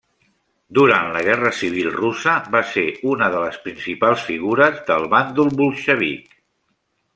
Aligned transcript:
Durant 0.77 1.11
la 1.15 1.19
Guerra 1.27 1.51
Civil 1.57 1.89
Russa 1.97 2.33
va 2.55 2.63
ser 2.71 2.87
una 3.11 3.29
de 3.37 3.43
les 3.45 3.61
principals 3.67 4.25
figures 4.31 4.83
del 4.91 5.09
bàndol 5.15 5.55
bolxevic. 5.63 6.37